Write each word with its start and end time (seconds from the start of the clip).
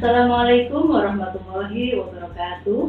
Assalamualaikum 0.00 0.96
warahmatullahi 0.96 1.92
wabarakatuh 1.92 2.88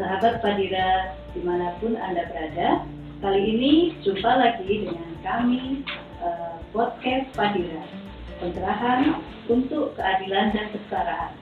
Sahabat 0.00 0.40
Padira 0.40 1.12
di 1.36 1.44
mana 1.44 1.76
pun 1.76 2.00
Anda 2.00 2.24
berada 2.32 2.80
Kali 3.20 3.40
ini 3.44 3.92
jumpa 4.00 4.40
lagi 4.40 4.88
dengan 4.88 5.20
kami 5.20 5.84
uh, 6.24 6.56
Podcast 6.72 7.28
Padira 7.36 7.84
Pencerahan 8.40 9.20
untuk 9.52 10.00
keadilan 10.00 10.56
dan 10.56 10.72
kesetaraan 10.72 11.36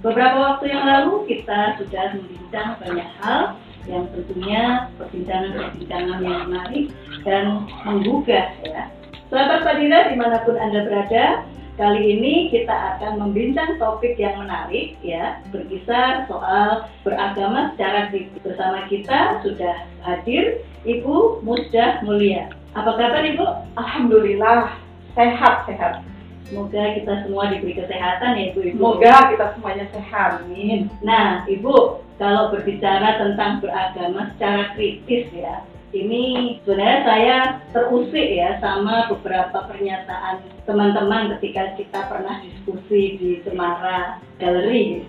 Beberapa 0.00 0.56
waktu 0.56 0.72
yang 0.72 0.88
lalu 0.88 1.28
kita 1.28 1.76
sudah 1.76 2.16
membincang 2.16 2.80
banyak 2.80 3.08
hal 3.20 3.60
yang 3.92 4.08
tentunya 4.16 4.88
perbincangan-perbincangan 4.96 6.24
yang 6.24 6.48
menarik 6.48 6.86
dan 7.28 7.68
menggugah 7.84 8.56
ya. 8.64 8.88
Sahabat 9.28 9.68
Padira 9.68 10.08
di 10.08 10.16
mana 10.16 10.40
pun 10.48 10.56
Anda 10.56 10.88
berada, 10.88 11.44
Kali 11.78 12.18
ini 12.18 12.50
kita 12.50 12.74
akan 12.74 13.22
membincang 13.22 13.78
topik 13.78 14.18
yang 14.18 14.34
menarik 14.42 14.98
ya, 14.98 15.38
berkisar 15.54 16.26
soal 16.26 16.90
beragama 17.06 17.70
secara 17.70 18.10
kritis. 18.10 18.34
Bersama 18.42 18.82
kita 18.90 19.38
sudah 19.46 19.86
hadir 20.02 20.66
Ibu 20.82 21.46
Musdah 21.46 22.02
Mulia. 22.02 22.50
Apa 22.74 22.98
kabar 22.98 23.22
Ibu? 23.22 23.46
Alhamdulillah 23.78 24.74
sehat 25.14 25.70
sehat. 25.70 26.02
Semoga 26.50 26.98
kita 26.98 27.22
semua 27.22 27.46
diberi 27.54 27.78
kesehatan 27.78 28.34
ya 28.34 28.44
Ibu. 28.50 28.74
Semoga 28.74 29.14
kita 29.30 29.46
semuanya 29.54 29.86
sehat. 29.94 30.42
Amin. 30.42 30.90
Nah 31.06 31.46
Ibu, 31.46 32.02
kalau 32.18 32.50
berbicara 32.58 33.22
tentang 33.22 33.62
beragama 33.62 34.34
secara 34.34 34.74
kritis 34.74 35.30
ya, 35.30 35.62
ini 35.96 36.56
sebenarnya 36.62 37.00
saya 37.04 37.36
terusik 37.72 38.28
ya 38.28 38.60
sama 38.60 39.08
beberapa 39.08 39.64
pernyataan 39.72 40.44
teman-teman 40.68 41.32
ketika 41.36 41.72
kita 41.80 42.00
pernah 42.12 42.44
diskusi 42.44 43.16
di 43.16 43.30
Semara 43.40 44.20
Galeri. 44.36 45.08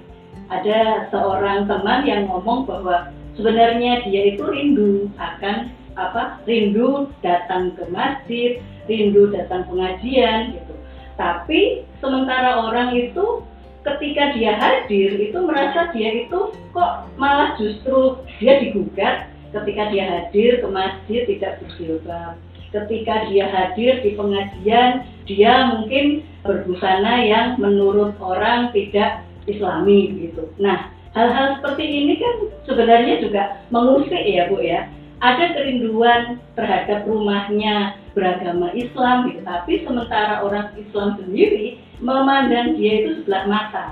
Ada 0.50 1.12
seorang 1.14 1.68
teman 1.68 2.08
yang 2.08 2.32
ngomong 2.32 2.64
bahwa 2.66 3.12
sebenarnya 3.36 4.08
dia 4.08 4.34
itu 4.34 4.44
rindu 4.48 5.12
akan 5.20 5.70
apa? 6.00 6.40
Rindu 6.48 7.12
datang 7.22 7.76
ke 7.76 7.84
masjid, 7.92 8.64
rindu 8.88 9.30
datang 9.36 9.68
pengajian 9.68 10.56
gitu. 10.58 10.74
Tapi 11.20 11.84
sementara 12.00 12.66
orang 12.66 12.96
itu 12.96 13.44
ketika 13.84 14.32
dia 14.36 14.56
hadir 14.56 15.20
itu 15.20 15.38
merasa 15.44 15.92
dia 15.92 16.24
itu 16.24 16.56
kok 16.72 17.08
malah 17.20 17.56
justru 17.60 18.16
dia 18.40 18.64
digugat 18.64 19.28
ketika 19.50 19.90
dia 19.90 20.06
hadir 20.06 20.62
ke 20.62 20.68
masjid 20.70 21.22
tidak 21.26 21.62
berjilbab. 21.64 22.38
Ketika 22.70 23.26
dia 23.34 23.50
hadir 23.50 24.06
di 24.06 24.14
pengajian 24.14 25.02
dia 25.26 25.54
mungkin 25.74 26.22
berbusana 26.46 27.26
yang 27.26 27.58
menurut 27.58 28.14
orang 28.22 28.70
tidak 28.74 29.26
islami 29.50 30.14
gitu. 30.22 30.54
Nah 30.62 30.94
hal-hal 31.18 31.58
seperti 31.58 31.86
ini 31.86 32.14
kan 32.22 32.36
sebenarnya 32.70 33.26
juga 33.26 33.44
mengusik 33.74 34.22
ya 34.22 34.46
Bu 34.54 34.62
ya. 34.62 34.86
Ada 35.20 35.52
kerinduan 35.52 36.40
terhadap 36.56 37.04
rumahnya 37.04 38.00
beragama 38.16 38.72
Islam 38.72 39.28
gitu. 39.34 39.42
Tapi 39.44 39.84
sementara 39.84 40.46
orang 40.46 40.72
Islam 40.78 41.18
sendiri 41.20 41.82
memandang 42.00 42.78
dia 42.78 43.04
itu 43.04 43.26
sebelah 43.26 43.50
mata. 43.50 43.86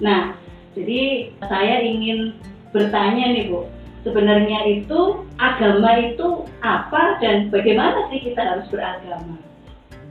Nah 0.00 0.32
jadi 0.72 1.28
saya 1.44 1.84
ingin 1.84 2.32
bertanya 2.72 3.36
nih 3.36 3.52
Bu 3.52 3.68
sebenarnya 4.02 4.66
itu 4.66 5.26
agama 5.38 5.90
itu 6.02 6.46
apa 6.62 7.18
dan 7.22 7.50
bagaimana 7.50 8.10
sih 8.10 8.20
kita 8.22 8.42
harus 8.42 8.66
beragama? 8.70 9.38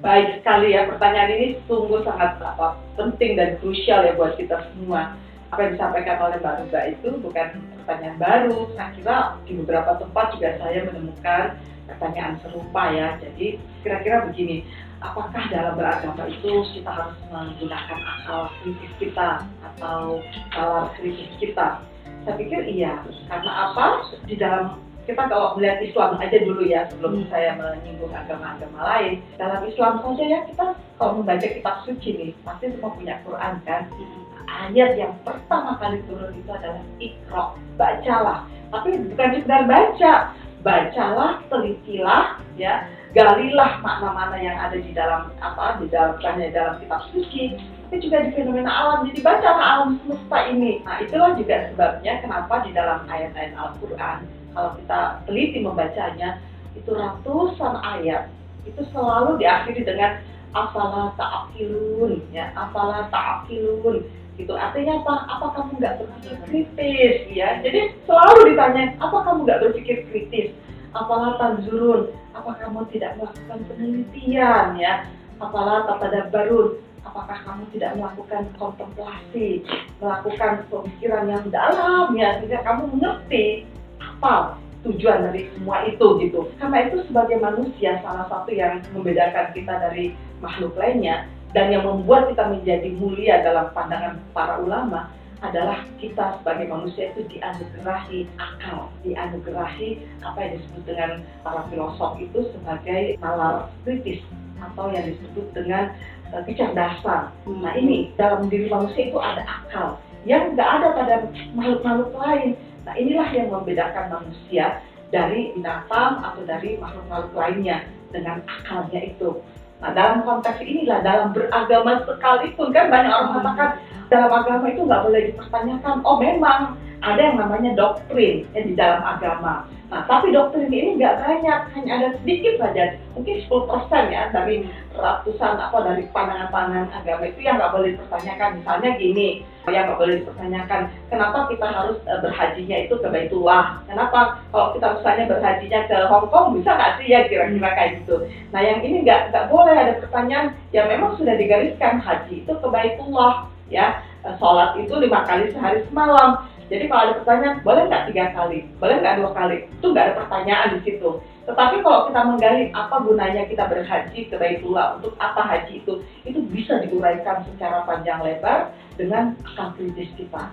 Baik 0.02 0.42
sekali 0.42 0.74
ya 0.74 0.90
pertanyaan 0.90 1.32
ini 1.38 1.48
sungguh 1.70 2.02
sangat 2.02 2.42
apa, 2.42 2.74
penting 2.98 3.38
dan 3.38 3.62
krusial 3.62 4.02
ya 4.02 4.18
buat 4.18 4.34
kita 4.34 4.58
semua. 4.74 5.14
Apa 5.54 5.68
yang 5.68 5.72
disampaikan 5.78 6.18
oleh 6.24 6.40
Mbak 6.40 6.56
Ruba 6.64 6.80
itu 6.88 7.10
bukan 7.22 7.48
pertanyaan 7.84 8.18
baru. 8.18 8.72
Saya 8.74 8.90
kira 8.96 9.18
di 9.44 9.52
beberapa 9.62 10.00
tempat 10.00 10.26
juga 10.34 10.50
saya 10.58 10.80
menemukan 10.88 11.60
pertanyaan 11.92 12.40
serupa 12.40 12.84
ya. 12.96 13.20
Jadi 13.20 13.60
kira-kira 13.84 14.32
begini, 14.32 14.64
apakah 15.04 15.44
dalam 15.52 15.76
beragama 15.76 16.24
itu 16.32 16.64
kita 16.72 16.88
harus 16.88 17.20
menggunakan 17.28 18.00
akal 18.00 18.42
kritis 18.64 18.92
kita 18.98 19.30
atau 19.60 20.24
nalar 20.56 20.88
kritis 20.98 21.30
kita? 21.38 21.84
Saya 22.22 22.36
pikir 22.38 22.62
iya, 22.70 23.02
karena 23.26 23.52
apa? 23.72 24.06
Di 24.30 24.38
dalam 24.38 24.78
kita 25.10 25.26
kalau 25.26 25.58
melihat 25.58 25.82
Islam 25.82 26.22
aja 26.22 26.38
dulu 26.46 26.62
ya 26.70 26.86
sebelum 26.94 27.26
hmm. 27.26 27.30
saya 27.34 27.58
menyinggung 27.58 28.14
agama-agama 28.14 28.80
lain. 28.86 29.26
Dalam 29.42 29.66
Islam 29.66 29.94
saja 30.06 30.24
ya 30.24 30.40
kita 30.46 30.66
kalau 31.02 31.12
membaca 31.22 31.48
kitab 31.50 31.82
suci 31.84 32.10
nih 32.14 32.32
pasti 32.46 32.70
semua 32.70 32.94
punya 32.94 33.18
Quran 33.26 33.54
kan? 33.66 33.90
Hmm. 33.90 34.20
ayat 34.52 35.00
yang 35.00 35.14
pertama 35.24 35.80
kali 35.80 36.04
turun 36.06 36.34
itu 36.38 36.52
adalah 36.54 36.84
ikro 37.02 37.58
bacalah. 37.76 38.46
Tapi 38.70 38.90
bukan 39.10 39.30
sekedar 39.42 39.64
baca. 39.66 40.14
Bacalah 40.62 41.42
telitilah 41.50 42.38
ya. 42.54 42.86
Galilah 43.12 43.84
makna-makna 43.84 44.38
yang 44.40 44.56
ada 44.56 44.78
di 44.78 44.94
dalam 44.96 45.34
apa 45.44 45.82
di 45.82 45.90
dalam 45.92 46.16
dalam 46.22 46.80
kitab 46.80 47.02
suci 47.12 47.60
tapi 47.92 48.08
juga 48.08 48.24
di 48.24 48.32
fenomena 48.32 48.72
alam. 48.72 49.04
Jadi 49.04 49.20
baca 49.20 49.52
alam 49.52 50.00
semesta 50.00 50.48
ini. 50.48 50.80
Nah 50.88 51.04
itulah 51.04 51.36
juga 51.36 51.68
sebabnya 51.68 52.24
kenapa 52.24 52.64
di 52.64 52.72
dalam 52.72 53.04
ayat-ayat 53.04 53.52
Al-Quran 53.52 54.18
kalau 54.56 54.72
kita 54.80 55.00
teliti 55.28 55.60
membacanya 55.60 56.40
itu 56.72 56.88
ratusan 56.96 57.84
ayat 57.84 58.32
itu 58.64 58.80
selalu 58.96 59.44
diakhiri 59.44 59.84
dengan 59.84 60.24
apalah 60.56 61.12
ta'akilun 61.20 62.24
ya 62.32 62.56
apalah 62.56 63.12
ta'akilun 63.12 64.08
itu 64.40 64.54
artinya 64.56 65.04
apa? 65.04 65.16
Apa 65.28 65.46
kamu 65.60 65.72
nggak 65.84 65.96
berpikir 66.00 66.36
kritis? 66.48 67.28
Ya 67.28 67.60
jadi 67.60 67.92
selalu 68.08 68.56
ditanya 68.56 68.96
apa 69.04 69.18
kamu 69.20 69.44
nggak 69.44 69.62
berpikir 69.68 70.08
kritis? 70.08 70.56
Apalah 70.96 71.36
tanzurun 71.36 72.16
apa 72.32 72.56
kamu 72.56 72.88
tidak 72.96 73.20
melakukan 73.20 73.60
penelitian? 73.68 74.80
Ya. 74.80 75.12
Apalah 75.44 75.84
barun 76.32 76.80
apakah 77.02 77.38
kamu 77.44 77.64
tidak 77.74 77.98
melakukan 77.98 78.44
kontemplasi, 78.56 79.66
melakukan 79.98 80.66
pemikiran 80.70 81.26
yang 81.30 81.46
dalam 81.50 82.14
ya 82.14 82.38
sehingga 82.40 82.62
kamu 82.62 82.94
mengerti 82.98 83.66
apa 84.02 84.58
tujuan 84.82 85.30
dari 85.30 85.50
semua 85.54 85.86
itu 85.86 86.08
gitu. 86.26 86.50
Karena 86.58 86.90
itu 86.90 87.06
sebagai 87.06 87.38
manusia 87.38 88.02
salah 88.02 88.26
satu 88.30 88.50
yang 88.50 88.82
membedakan 88.94 89.54
kita 89.54 89.74
dari 89.78 90.14
makhluk 90.42 90.74
lainnya 90.78 91.30
dan 91.54 91.70
yang 91.70 91.86
membuat 91.86 92.32
kita 92.32 92.48
menjadi 92.50 92.90
mulia 92.98 93.46
dalam 93.46 93.70
pandangan 93.76 94.18
para 94.34 94.58
ulama 94.64 95.12
adalah 95.42 95.82
kita 95.98 96.38
sebagai 96.40 96.70
manusia 96.70 97.10
itu 97.12 97.26
dianugerahi 97.34 98.30
akal, 98.38 98.94
dianugerahi 99.02 99.98
apa 100.22 100.38
yang 100.38 100.52
disebut 100.62 100.84
dengan 100.86 101.12
para 101.42 101.66
filosof 101.74 102.22
itu 102.22 102.46
sebagai 102.54 103.18
nalar 103.18 103.74
kritis 103.82 104.22
atau 104.62 104.94
yang 104.94 105.10
disebut 105.10 105.50
dengan 105.58 105.98
uh, 106.30 106.46
kecerdasan. 106.46 107.34
Nah 107.50 107.74
ini 107.74 108.14
dalam 108.22 108.46
diri 108.54 108.70
manusia 108.70 109.10
itu 109.10 109.18
ada 109.18 109.42
akal 109.42 109.98
yang 110.30 110.54
nggak 110.54 110.70
ada 110.70 110.88
pada 110.94 111.16
makhluk-makhluk 111.58 112.14
lain. 112.14 112.50
Nah 112.86 112.94
inilah 112.94 113.30
yang 113.34 113.50
membedakan 113.50 114.06
manusia 114.14 114.86
dari 115.10 115.58
binatang 115.58 116.22
atau 116.22 116.42
dari 116.46 116.78
makhluk-makhluk 116.78 117.34
lainnya 117.34 117.90
dengan 118.14 118.46
akalnya 118.46 119.10
itu. 119.10 119.42
Nah 119.82 119.92
dalam 119.98 120.22
konteks 120.22 120.62
inilah 120.62 121.02
dalam 121.02 121.34
beragama 121.34 122.06
sekalipun 122.06 122.70
kan 122.70 122.94
banyak 122.94 123.10
orang 123.10 123.34
mengatakan 123.34 123.70
dalam 124.14 124.30
agama 124.30 124.66
itu 124.70 124.86
nggak 124.86 125.04
boleh 125.10 125.22
dipertanyakan. 125.34 125.96
Oh 126.06 126.22
memang 126.22 126.78
ada 127.02 127.18
yang 127.18 127.38
namanya 127.42 127.74
doktrin 127.74 128.46
ya, 128.54 128.62
di 128.62 128.74
dalam 128.78 129.02
agama. 129.02 129.66
Nah, 129.92 130.08
tapi 130.08 130.32
doktrin 130.32 130.72
ini 130.72 130.96
nggak 130.96 131.20
banyak, 131.20 131.60
hanya 131.76 131.92
ada 132.00 132.10
sedikit 132.22 132.62
saja, 132.62 132.96
mungkin 133.18 133.44
10% 133.44 134.08
ya 134.08 134.32
dari 134.32 134.70
ratusan 134.96 135.60
apa 135.60 135.78
dari 135.84 136.08
pandangan-pandangan 136.16 136.94
agama 136.96 137.28
itu 137.28 137.44
yang 137.44 137.60
nggak 137.60 137.74
boleh 137.74 137.90
dipertanyakan. 137.98 138.62
Misalnya 138.62 138.90
gini, 138.96 139.28
yang 139.68 139.84
nggak 139.92 140.00
boleh 140.00 140.16
dipertanyakan, 140.24 140.82
kenapa 141.12 141.38
kita 141.52 141.68
harus 141.68 141.98
uh, 142.08 142.20
berhajinya 142.24 142.78
itu 142.88 142.96
ke 142.96 143.08
Baitullah? 143.10 143.84
Kenapa 143.90 144.20
kalau 144.54 144.68
kita 144.78 144.88
misalnya 144.96 145.26
berhajinya 145.28 145.80
ke 145.90 145.98
Hong 146.08 146.28
Kong 146.32 146.48
bisa 146.56 146.70
nggak 146.72 146.94
sih 147.02 147.08
ya 147.12 147.20
kira-kira 147.28 147.70
kayak 147.76 147.92
gitu? 148.00 148.16
Nah, 148.56 148.62
yang 148.64 148.80
ini 148.86 149.04
nggak 149.04 149.36
nggak 149.36 149.50
boleh 149.52 149.76
ada 149.76 150.00
pertanyaan 150.00 150.56
yang 150.72 150.88
memang 150.88 151.18
sudah 151.20 151.36
digariskan 151.36 152.00
haji 152.00 152.46
itu 152.48 152.54
ke 152.54 152.68
Baitullah 152.70 153.52
ya 153.72 154.04
sholat 154.38 154.78
itu 154.78 154.94
lima 155.00 155.26
kali 155.26 155.50
sehari 155.50 155.82
semalam 155.90 156.46
jadi 156.72 156.88
kalau 156.88 157.04
ada 157.04 157.14
pertanyaan, 157.20 157.56
boleh 157.68 157.84
nggak 157.92 158.06
tiga 158.08 158.26
kali? 158.32 158.64
Boleh 158.80 158.96
nggak 159.04 159.20
dua 159.20 159.32
kali? 159.36 159.68
Itu 159.68 159.92
nggak 159.92 160.06
ada 160.08 160.16
pertanyaan 160.24 160.68
di 160.72 160.80
situ. 160.88 161.20
Tetapi 161.44 161.76
kalau 161.84 162.08
kita 162.08 162.22
menggali 162.24 162.64
apa 162.72 162.96
gunanya 163.04 163.44
kita 163.52 163.68
berhaji 163.68 164.20
ke 164.32 164.36
Baitullah, 164.40 164.96
untuk 164.96 165.12
apa 165.20 165.44
haji 165.44 165.84
itu, 165.84 166.00
itu 166.24 166.40
bisa 166.48 166.80
diuraikan 166.88 167.44
secara 167.52 167.84
panjang 167.84 168.24
lebar 168.24 168.72
dengan 168.96 169.36
akal 169.44 169.76
kritis 169.76 170.16
kita. 170.16 170.48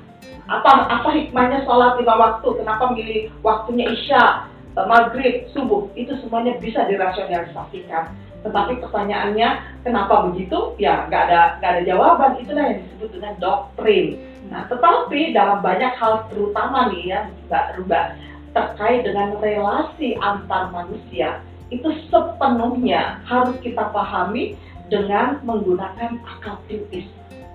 Apa 0.50 0.90
apa 0.90 1.08
hikmahnya 1.14 1.62
sholat 1.62 2.02
lima 2.02 2.18
waktu? 2.18 2.48
Kenapa 2.66 2.90
milih 2.90 3.30
waktunya 3.46 3.86
isya, 3.86 4.50
eh, 4.74 4.86
maghrib, 4.90 5.46
subuh? 5.54 5.86
Itu 5.94 6.18
semuanya 6.18 6.58
bisa 6.58 6.82
dirasionalisasikan 6.90 8.26
Tetapi 8.42 8.82
pertanyaannya 8.82 9.82
kenapa 9.86 10.30
begitu? 10.30 10.74
Ya 10.82 11.06
nggak 11.06 11.22
ada 11.30 11.40
nggak 11.62 11.70
ada 11.78 11.82
jawaban. 11.86 12.42
Itulah 12.42 12.74
yang 12.74 12.82
disebut 12.82 13.10
dengan 13.14 13.34
doktrin. 13.38 14.27
Nah, 14.48 14.64
tetapi 14.68 15.36
dalam 15.36 15.60
banyak 15.60 15.92
hal 16.00 16.24
terutama 16.32 16.88
nih 16.88 17.04
ya 17.12 17.20
Mbak 17.48 17.66
Ruba 17.80 18.16
terkait 18.56 19.04
dengan 19.04 19.36
relasi 19.44 20.16
antar 20.24 20.72
manusia 20.72 21.44
itu 21.68 21.88
sepenuhnya 22.08 23.20
harus 23.28 23.60
kita 23.60 23.92
pahami 23.92 24.56
dengan 24.88 25.36
menggunakan 25.44 26.16
akal 26.24 26.56
kritis. 26.64 27.04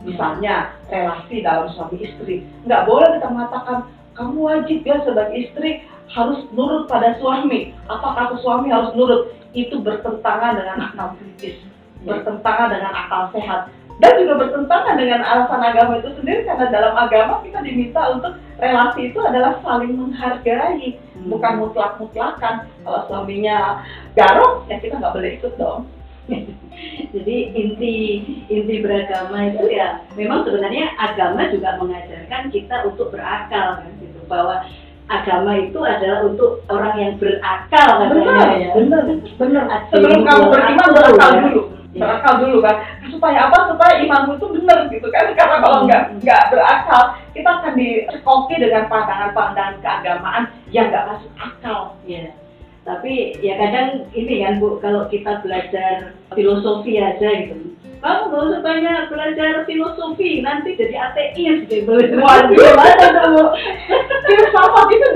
Misalnya 0.05 0.77
relasi 0.91 1.41
dalam 1.41 1.73
suami 1.73 1.97
istri, 1.97 2.45
nggak 2.69 2.85
boleh 2.85 3.17
kita 3.17 3.27
mengatakan 3.31 3.77
kamu 4.13 4.37
wajib 4.37 4.79
ya 4.85 5.01
sebagai 5.01 5.49
istri 5.49 5.81
harus 6.13 6.45
nurut 6.53 6.85
pada 6.85 7.17
suami. 7.17 7.73
Apa 7.89 8.13
kata 8.13 8.35
suami 8.45 8.69
harus 8.69 8.93
nurut? 8.93 9.33
Itu 9.57 9.81
bertentangan 9.81 10.61
dengan 10.61 10.93
akal 10.93 11.17
kritis, 11.17 11.57
bertentangan 12.05 12.69
dengan 12.69 12.93
akal 12.93 13.33
sehat 13.33 13.73
dan 14.01 14.17
juga 14.17 14.33
bertentangan 14.41 14.95
dengan 14.97 15.21
alasan 15.21 15.61
agama 15.61 16.01
itu 16.01 16.09
sendiri 16.17 16.41
karena 16.49 16.65
dalam 16.73 16.93
agama 16.97 17.45
kita 17.45 17.61
diminta 17.61 18.01
untuk 18.09 18.33
relasi 18.57 19.13
itu 19.13 19.19
adalah 19.21 19.61
saling 19.61 19.93
menghargai 19.93 20.97
hmm. 20.97 21.29
bukan 21.29 21.53
mutlak-mutlakan. 21.61 22.65
Kalau 22.81 22.99
suaminya 23.05 23.85
garong 24.17 24.65
ya 24.65 24.81
kita 24.81 24.97
nggak 24.97 25.13
boleh 25.13 25.31
ikut 25.37 25.53
dong. 25.61 25.85
Jadi 27.13 27.37
inti 27.53 27.95
inti 28.49 28.75
beragama 28.81 29.53
itu 29.53 29.69
ya 29.69 30.01
memang 30.17 30.41
sebenarnya 30.41 30.89
agama 30.97 31.53
juga 31.53 31.77
mengajarkan 31.77 32.49
kita 32.49 32.75
untuk 32.89 33.13
berakal 33.13 33.77
kan 33.77 33.93
gitu. 34.01 34.19
Bahwa 34.25 34.65
agama 35.05 35.53
itu 35.61 35.77
adalah 35.85 36.25
untuk 36.25 36.65
orang 36.65 36.95
yang 36.97 37.13
berakal 37.21 38.09
benar 38.09 38.57
ya. 38.57 38.73
benar 38.73 39.01
benar. 39.37 39.63
Sebelum 39.93 40.25
kamu 40.25 40.43
beriman 40.49 40.89
berakal 40.97 41.29
dulu 41.45 41.82
berakal 41.93 42.33
dulu 42.41 42.57
kan. 42.65 42.75
Supaya 43.07 43.49
apa? 43.49 43.69
Supaya 43.69 43.93
imanmu 44.01 44.37
itu 44.41 44.47
benar 44.59 44.89
gitu 44.89 45.07
kan. 45.13 45.31
Karena 45.37 45.57
kalau 45.61 45.85
nggak 45.85 46.01
nggak 46.21 46.43
berakal 46.49 47.03
kita 47.33 47.49
akan 47.49 47.73
dicekoki 47.77 48.55
dengan 48.57 48.89
pandangan-pandangan 48.89 49.81
keagamaan 49.81 50.43
yang 50.73 50.89
nggak 50.89 51.07
masuk 51.09 51.31
akal. 51.37 51.97
Ya 52.05 52.33
tapi 52.83 53.39
ya 53.39 53.55
kadang 53.55 54.11
ini 54.11 54.43
kan 54.43 54.59
bu 54.59 54.75
kalau 54.83 55.07
kita 55.07 55.39
belajar 55.39 56.19
filosofi 56.35 56.99
aja 56.99 57.47
gitu 57.47 57.71
kamu 58.03 58.21
nggak 58.27 58.43
usah 58.51 58.59
banyak 58.59 59.01
belajar 59.07 59.51
filosofi 59.63 60.43
nanti 60.43 60.75
jadi 60.75 61.07
ateis 61.07 61.63
gitu 61.71 62.19
waduh. 62.19 62.51
Gimana 62.51 63.05
kamu? 63.15 63.43
Filsafat 64.27 64.87
itu 64.91 65.09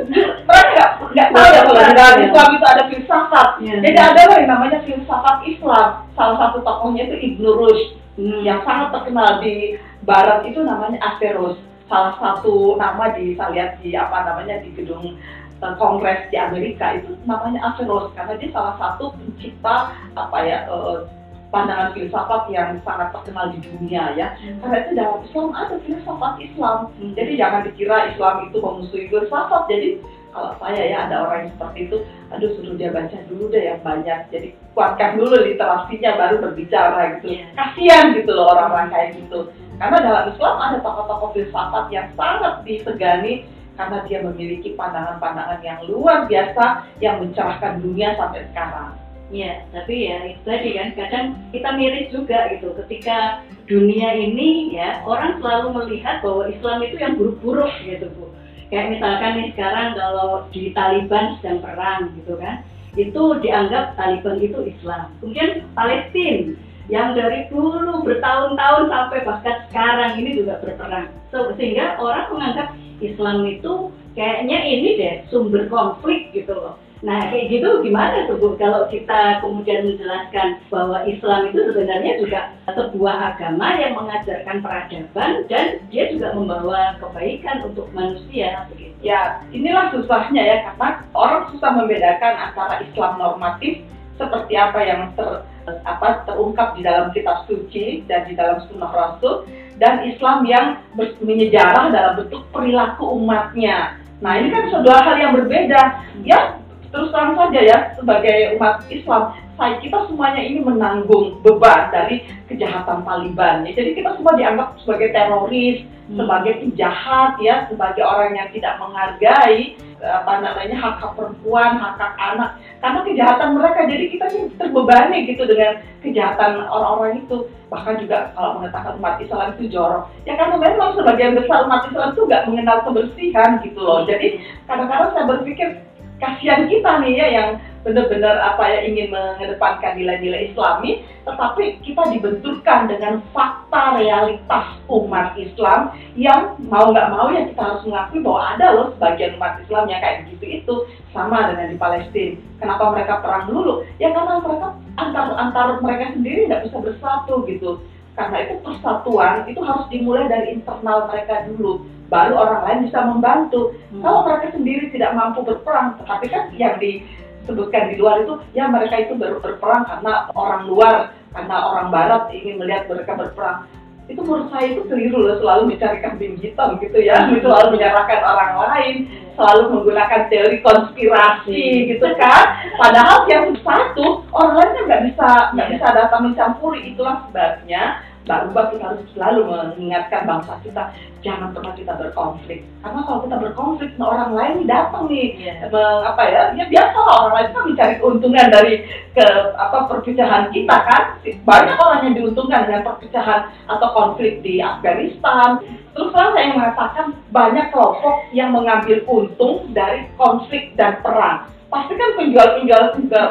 mereka 0.48 0.86
nggak 1.12 1.30
tahu 1.36 1.48
ya 1.52 1.62
kalau 1.68 1.84
di 2.16 2.24
Islam 2.32 2.50
itu 2.56 2.66
ada 2.66 2.84
filsafat. 2.88 3.50
Ya, 3.60 3.76
jadi 3.84 4.00
ada 4.00 4.22
loh 4.32 4.38
yang 4.40 4.50
namanya 4.56 4.80
filsafat 4.88 5.38
Islam. 5.44 5.88
Salah 6.16 6.38
satu 6.40 6.64
tokohnya 6.64 7.12
itu 7.12 7.16
Ibnu 7.20 7.50
Rushd 7.60 8.00
hmm. 8.16 8.48
yang 8.48 8.64
sangat 8.64 8.96
terkenal 8.96 9.44
di 9.44 9.76
Barat 10.08 10.48
itu 10.48 10.64
namanya 10.64 10.96
Averroes. 11.04 11.60
Salah 11.92 12.16
satu 12.24 12.80
nama 12.80 13.12
di 13.12 13.36
saya 13.36 13.52
lihat 13.52 13.72
di 13.84 14.00
apa 14.00 14.24
namanya 14.32 14.64
di 14.64 14.72
gedung 14.72 15.20
uh, 15.60 15.76
kongres 15.76 16.32
di 16.32 16.40
Amerika 16.40 16.96
itu 16.96 17.20
namanya 17.28 17.68
Averroes. 17.68 18.16
Karena 18.16 18.40
dia 18.40 18.48
salah 18.56 18.80
satu 18.80 19.12
pencipta 19.12 19.92
apa 20.16 20.38
ya 20.48 20.72
uh, 20.72 21.04
pandangan 21.48 21.96
filsafat 21.96 22.52
yang 22.52 22.76
sangat 22.84 23.10
terkenal 23.16 23.52
di 23.56 23.60
dunia 23.64 24.14
ya. 24.20 24.36
Hmm. 24.36 24.60
Karena 24.60 24.78
itu 24.84 24.92
dalam 24.96 25.20
Islam 25.24 25.48
ada 25.56 25.76
filsafat 25.80 26.34
Islam. 26.44 26.78
Hmm. 27.00 27.14
Jadi 27.16 27.32
jangan 27.40 27.62
dikira 27.64 27.98
Islam 28.12 28.36
itu 28.52 28.58
memusuhi 28.60 29.06
filsafat. 29.08 29.64
Jadi 29.72 29.90
kalau 30.36 30.52
saya 30.62 30.82
ya 30.86 30.98
ada 31.10 31.16
orang 31.26 31.48
yang 31.48 31.52
seperti 31.58 31.80
itu, 31.90 31.98
aduh 32.30 32.50
suruh 32.60 32.76
dia 32.78 32.90
baca 32.94 33.18
dulu 33.26 33.44
deh 33.50 33.64
yang 33.64 33.80
banyak. 33.82 34.20
Jadi 34.30 34.48
kuatkan 34.76 35.18
dulu 35.18 35.34
literasinya 35.34 36.12
baru 36.20 36.36
berbicara 36.44 37.18
gitu. 37.18 37.28
Yeah. 37.34 37.50
Kasihan 37.56 38.06
gitu 38.14 38.32
loh 38.36 38.54
orang-orang 38.54 38.94
kayak 38.94 39.10
gitu. 39.18 39.50
Karena 39.78 39.98
dalam 40.02 40.26
Islam 40.34 40.56
ada 40.58 40.78
tokoh-tokoh 40.82 41.30
filsafat 41.38 41.86
yang 41.94 42.08
sangat 42.18 42.66
disegani 42.66 43.46
karena 43.78 44.02
dia 44.10 44.20
memiliki 44.26 44.74
pandangan-pandangan 44.74 45.62
yang 45.62 45.80
luar 45.86 46.26
biasa 46.26 46.90
yang 46.98 47.22
mencerahkan 47.22 47.78
dunia 47.78 48.18
sampai 48.18 48.42
sekarang. 48.50 48.98
Ya, 49.28 49.60
tapi 49.76 50.08
ya 50.08 50.24
itu 50.24 50.40
tadi 50.48 50.72
kan 50.80 50.96
kadang 50.96 51.26
kita 51.52 51.76
miris 51.76 52.08
juga 52.16 52.48
gitu 52.48 52.72
ketika 52.80 53.44
dunia 53.68 54.16
ini 54.16 54.72
ya 54.72 55.04
orang 55.04 55.44
selalu 55.44 55.76
melihat 55.76 56.24
bahwa 56.24 56.48
Islam 56.48 56.80
itu 56.88 56.96
yang 56.96 57.20
buruk-buruk 57.20 57.72
gitu 57.84 58.08
bu. 58.16 58.32
Kayak 58.72 58.96
misalkan 58.96 59.32
nih 59.36 59.48
sekarang 59.52 60.00
kalau 60.00 60.48
di 60.56 60.72
Taliban 60.72 61.36
sedang 61.40 61.60
perang 61.60 62.16
gitu 62.16 62.40
kan, 62.40 62.64
itu 62.96 63.24
dianggap 63.44 64.00
Taliban 64.00 64.40
itu 64.40 64.64
Islam. 64.64 65.12
Kemudian 65.20 65.68
Palestina 65.76 66.56
yang 66.88 67.12
dari 67.12 67.52
dulu 67.52 68.08
bertahun-tahun 68.08 68.88
sampai 68.88 69.20
bahkan 69.28 69.56
sekarang 69.68 70.12
ini 70.24 70.40
juga 70.40 70.64
berperang. 70.64 71.12
So, 71.36 71.52
sehingga 71.60 72.00
orang 72.00 72.32
menganggap 72.32 72.68
Islam 73.04 73.44
itu 73.44 73.92
kayaknya 74.16 74.58
ini 74.64 74.90
deh 74.96 75.16
sumber 75.28 75.68
konflik 75.68 76.32
gitu 76.32 76.56
loh 76.56 76.80
Nah, 77.06 77.30
kayak 77.30 77.54
gitu 77.54 77.86
gimana 77.86 78.26
tuh 78.26 78.42
Bu 78.42 78.58
kalau 78.58 78.90
kita 78.90 79.38
kemudian 79.46 79.86
menjelaskan 79.86 80.58
bahwa 80.74 81.06
Islam 81.06 81.54
itu 81.54 81.60
sebenarnya 81.70 82.14
juga 82.18 82.40
sebuah 82.66 83.38
agama 83.38 83.78
yang 83.78 83.94
mengajarkan 83.94 84.66
peradaban 84.66 85.46
dan 85.46 85.78
dia 85.94 86.10
juga 86.10 86.34
membawa 86.34 86.98
kebaikan 86.98 87.70
untuk 87.70 87.86
manusia 87.94 88.66
begitu. 88.74 88.98
Ya, 89.06 89.46
inilah 89.54 89.94
susahnya 89.94 90.42
ya 90.42 90.58
karena 90.66 91.06
orang 91.14 91.54
susah 91.54 91.72
membedakan 91.78 92.34
antara 92.50 92.82
Islam 92.82 93.22
normatif 93.22 93.86
seperti 94.18 94.58
apa 94.58 94.82
yang 94.82 95.14
ter, 95.14 95.46
apa 95.86 96.26
terungkap 96.26 96.74
di 96.74 96.82
dalam 96.82 97.14
kitab 97.14 97.46
suci 97.46 98.02
dan 98.10 98.26
di 98.26 98.34
dalam 98.34 98.66
sunnah 98.66 98.90
rasul 98.90 99.46
dan 99.78 100.02
Islam 100.02 100.42
yang 100.50 100.82
menyejarah 101.22 101.94
dalam 101.94 102.26
bentuk 102.26 102.42
perilaku 102.50 103.22
umatnya. 103.22 104.02
Nah 104.18 104.42
ini 104.42 104.50
kan 104.50 104.74
sudah 104.74 104.98
hal 105.06 105.16
yang 105.22 105.38
berbeda. 105.38 105.82
Ya 106.26 106.58
terus 106.98 107.14
terang 107.14 107.38
saja 107.38 107.62
ya 107.62 107.78
sebagai 107.94 108.58
umat 108.58 108.82
Islam 108.90 109.38
saya 109.54 109.78
kita 109.78 110.10
semuanya 110.10 110.42
ini 110.42 110.66
menanggung 110.66 111.38
beban 111.46 111.94
dari 111.94 112.26
kejahatan 112.50 113.06
Taliban 113.06 113.70
ya. 113.70 113.78
jadi 113.78 113.94
kita 113.94 114.18
semua 114.18 114.34
dianggap 114.34 114.82
sebagai 114.82 115.14
teroris 115.14 115.86
hmm. 115.86 116.18
sebagai 116.18 116.58
penjahat 116.58 117.38
ya 117.38 117.70
sebagai 117.70 118.02
orang 118.02 118.34
yang 118.34 118.50
tidak 118.50 118.82
menghargai 118.82 119.78
apa 119.98 120.34
namanya 120.42 120.78
hak 120.78 120.96
hak 121.02 121.12
perempuan 121.14 121.78
hak 121.78 121.98
hak 122.02 122.14
anak 122.18 122.50
karena 122.82 123.00
kejahatan 123.02 123.50
mereka 123.58 123.80
jadi 123.90 124.06
kita 124.14 124.26
sih 124.30 124.42
terbebani 124.58 125.26
gitu 125.26 125.46
dengan 125.46 125.82
kejahatan 126.02 126.66
orang-orang 126.70 127.26
itu 127.26 127.50
bahkan 127.70 127.98
juga 127.98 128.34
kalau 128.34 128.62
mengatakan 128.62 128.98
umat 128.98 129.22
Islam 129.22 129.54
itu 129.58 129.74
jorok 129.74 130.10
ya 130.26 130.34
karena 130.34 130.58
memang 130.58 130.98
sebagian 130.98 131.38
besar 131.38 131.66
umat 131.66 131.90
Islam 131.90 132.14
itu 132.14 132.22
nggak 132.26 132.46
mengenal 132.46 132.78
kebersihan 132.86 133.52
gitu 133.62 133.80
loh 133.82 134.06
jadi 134.06 134.42
kadang-kadang 134.70 135.10
saya 135.18 135.26
berpikir 135.26 135.87
kasihan 136.18 136.66
kita 136.66 136.92
nih 137.06 137.14
ya 137.14 137.28
yang 137.30 137.50
benar-benar 137.88 138.36
apa 138.44 138.68
ya 138.68 138.80
ingin 138.84 139.16
mengedepankan 139.16 139.96
nilai-nilai 139.96 140.52
Islami, 140.52 141.08
tetapi 141.24 141.80
kita 141.88 142.04
dibenturkan 142.12 142.92
dengan 142.92 143.24
fakta 143.32 143.96
realitas 143.96 144.76
umat 144.92 145.40
Islam 145.40 145.96
yang 146.20 146.60
mau 146.68 146.92
nggak 146.92 147.10
mau 147.16 147.32
ya 147.32 147.48
kita 147.48 147.62
harus 147.64 147.88
mengakui 147.88 148.20
bahwa 148.20 148.42
ada 148.44 148.68
loh 148.76 148.88
sebagian 149.00 149.40
umat 149.40 149.64
Islam 149.64 149.88
yang 149.88 150.04
kayak 150.04 150.28
begitu 150.28 150.46
itu 150.60 150.76
sama 151.16 151.48
dengan 151.48 151.72
di 151.72 151.78
Palestina. 151.80 152.36
Kenapa 152.60 152.84
mereka 152.92 153.14
perang 153.24 153.48
dulu? 153.48 153.88
Ya 154.02 154.12
karena 154.12 154.44
mereka 154.44 154.68
antar 155.00 155.26
antar 155.40 155.68
mereka 155.80 156.12
sendiri 156.12 156.52
nggak 156.52 156.64
bisa 156.68 156.78
bersatu 156.84 157.48
gitu. 157.48 157.80
Karena 158.18 158.50
itu 158.50 158.58
persatuan 158.66 159.46
itu 159.46 159.62
harus 159.62 159.86
dimulai 159.94 160.26
dari 160.26 160.58
internal 160.58 161.06
mereka 161.06 161.46
dulu 161.46 161.86
baru 162.08 162.34
orang 162.36 162.62
lain 162.68 162.80
bisa 162.88 163.00
membantu. 163.04 163.76
Hmm. 163.92 164.02
Kalau 164.04 164.20
mereka 164.28 164.48
sendiri 164.56 164.86
tidak 164.92 165.16
mampu 165.16 165.44
berperang, 165.44 166.00
tetapi 166.02 166.26
kan 166.32 166.44
yang 166.56 166.76
disebutkan 166.80 167.92
di 167.92 167.96
luar 168.00 168.24
itu, 168.24 168.34
ya 168.56 168.68
mereka 168.68 168.96
itu 169.00 169.14
baru 169.16 169.38
berperang 169.44 169.84
karena 169.88 170.32
orang 170.36 170.62
luar, 170.68 170.96
karena 171.36 171.56
orang 171.56 171.88
barat 171.92 172.24
ingin 172.32 172.60
melihat 172.60 172.88
mereka 172.88 173.14
berperang. 173.16 173.68
Itu 174.08 174.24
menurut 174.24 174.48
saya 174.56 174.72
itu 174.72 174.88
keliru 174.88 175.20
loh, 175.20 175.36
selalu 175.44 175.76
mencari 175.76 176.00
kambing 176.00 176.40
hitam 176.40 176.80
gitu 176.80 176.96
ya, 177.04 177.28
hmm. 177.28 177.44
selalu 177.44 177.76
menyerahkan 177.76 178.22
orang 178.24 178.54
lain, 178.56 178.96
selalu 179.36 179.64
menggunakan 179.76 180.22
teori 180.32 180.58
konspirasi 180.64 181.64
hmm. 181.84 181.86
gitu 181.92 182.08
kan. 182.16 182.46
Padahal 182.80 183.28
yang 183.28 183.52
satu, 183.60 184.24
orang 184.32 184.64
lainnya 184.64 184.82
nggak 184.88 185.04
bisa 185.12 185.30
nggak 185.52 185.68
iya. 185.68 185.74
bisa 185.76 185.88
datang 185.92 186.22
mencampuri, 186.24 186.80
itulah 186.88 187.28
sebabnya 187.28 188.00
Mbak 188.28 188.52
Ruba 188.52 188.62
kita 188.76 188.84
harus 188.92 189.08
selalu 189.16 189.42
mengingatkan 189.48 190.28
bangsa 190.28 190.60
kita 190.60 190.92
jangan 191.24 191.56
pernah 191.56 191.72
kita 191.80 191.96
berkonflik. 191.96 192.60
Karena 192.84 193.00
kalau 193.08 193.20
kita 193.24 193.36
berkonflik 193.40 193.92
nah 193.96 194.12
orang 194.12 194.32
lain 194.36 194.68
datang 194.68 195.08
nih 195.08 195.40
yeah. 195.40 195.72
meng, 195.72 196.04
apa 196.04 196.22
ya 196.28 196.42
ya 196.60 196.66
biasa 196.68 196.98
lah 197.00 197.16
orang 197.24 197.34
lain 197.40 197.50
kan 197.56 197.64
mencari 197.72 197.94
keuntungan 198.04 198.48
dari 198.52 198.74
ke 199.16 199.28
apa 199.56 199.78
perpecahan 199.88 200.52
kita 200.52 200.76
kan. 200.76 201.04
Banyak 201.48 201.78
orang 201.80 202.02
yang 202.12 202.16
diuntungkan 202.20 202.68
dengan 202.68 202.84
perpecahan 202.84 203.42
atau 203.72 203.88
konflik 203.96 204.44
di 204.44 204.60
Afghanistan. 204.60 205.64
Terus 205.96 206.12
terang 206.12 206.36
saya 206.36 206.52
mengatakan 206.52 207.06
banyak 207.32 207.72
kelompok 207.72 208.28
yang 208.36 208.52
mengambil 208.52 209.02
untung 209.08 209.72
dari 209.72 210.06
konflik 210.20 210.76
dan 210.76 211.00
perang 211.00 211.57
pasti 211.68 211.94
kan 212.00 212.16
penjual-penjual 212.16 212.84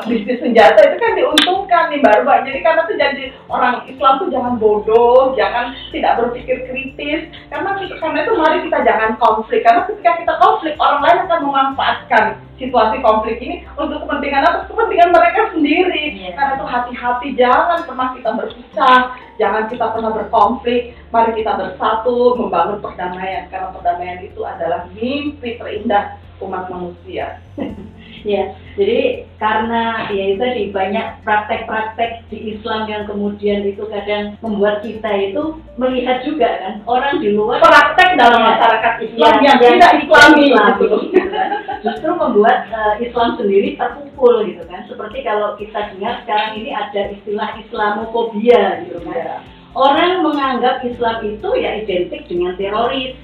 bisnis 0.04 0.40
senjata 0.44 0.80
itu 0.84 0.96
kan 1.00 1.12
diuntungkan 1.16 1.88
nih 1.88 2.00
baru 2.04 2.20
Mbak. 2.24 2.38
Jadi 2.44 2.58
karena 2.60 2.82
tuh 2.84 2.96
jadi 3.00 3.22
orang 3.48 3.74
Islam 3.88 4.12
tuh 4.20 4.28
jangan 4.28 4.54
bodoh, 4.60 5.32
jangan 5.40 5.72
tidak 5.88 6.20
berpikir 6.20 6.68
kritis. 6.68 7.32
Karena 7.48 7.72
karena 7.76 8.18
itu 8.20 8.32
mari 8.36 8.58
kita 8.68 8.78
jangan 8.84 9.10
konflik. 9.16 9.64
Karena 9.64 9.88
ketika 9.88 10.10
kita 10.20 10.34
konflik, 10.36 10.74
orang 10.76 11.00
lain 11.00 11.18
akan 11.24 11.40
memanfaatkan 11.48 12.24
situasi 12.60 12.96
konflik 13.04 13.36
ini 13.40 13.64
untuk 13.76 14.04
kepentingan 14.04 14.44
apa? 14.44 14.58
Kepentingan 14.68 15.10
mereka 15.12 15.40
sendiri. 15.56 16.04
Yeah. 16.20 16.32
Karena 16.36 16.52
itu 16.60 16.66
hati-hati 16.68 17.28
jangan 17.40 17.78
pernah 17.88 18.08
kita 18.16 18.30
berpisah, 18.36 19.00
jangan 19.40 19.64
kita 19.72 19.86
pernah 19.96 20.10
berkonflik. 20.12 20.92
Mari 21.08 21.32
kita 21.40 21.56
bersatu 21.56 22.36
membangun 22.36 22.84
perdamaian 22.84 23.48
karena 23.48 23.72
perdamaian 23.72 24.20
itu 24.20 24.40
adalah 24.44 24.84
mimpi 24.92 25.56
terindah 25.56 26.20
umat 26.44 26.68
manusia. 26.68 27.40
Ya, 28.26 28.58
jadi 28.74 29.22
karena 29.38 30.10
ya 30.10 30.34
itu 30.34 30.42
tadi 30.42 30.62
banyak 30.74 31.22
praktek-praktek 31.22 32.26
di 32.26 32.58
Islam 32.58 32.90
yang 32.90 33.06
kemudian 33.06 33.62
itu 33.62 33.86
kadang 33.86 34.34
membuat 34.42 34.82
kita 34.82 35.06
itu 35.14 35.62
melihat 35.78 36.26
juga 36.26 36.58
kan 36.58 36.74
orang 36.90 37.22
di 37.22 37.38
luar 37.38 37.62
praktek 37.62 38.18
dalam 38.18 38.42
ya, 38.42 38.46
masyarakat 38.50 38.94
Islam 39.06 39.30
ya, 39.30 39.46
yang 39.46 39.58
tidak 39.62 39.92
Islami 40.02 40.46
gitu. 40.50 40.96
kan. 41.22 41.48
Justru 41.86 42.10
membuat 42.18 42.66
uh, 42.74 42.98
Islam 42.98 43.38
sendiri 43.38 43.78
terpukul 43.78 44.42
gitu 44.42 44.62
kan. 44.66 44.82
Seperti 44.90 45.18
kalau 45.22 45.54
kita 45.54 45.94
dengar 45.94 46.26
sekarang 46.26 46.58
ini 46.58 46.74
ada 46.74 47.02
istilah 47.14 47.54
Islamofobia 47.62 48.90
gitu 48.90 49.06
kan. 49.06 49.14
Ya. 49.14 49.36
Orang 49.78 50.26
menganggap 50.26 50.82
Islam 50.82 51.22
itu 51.22 51.48
ya 51.62 51.78
identik 51.78 52.26
dengan 52.26 52.58
teroris 52.58 53.14